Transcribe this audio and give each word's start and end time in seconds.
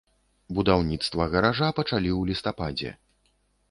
Будаўніцтва 0.59 1.29
гаража 1.35 1.71
пачалі 1.83 2.11
ў 2.19 2.21
лістападзе. 2.35 2.99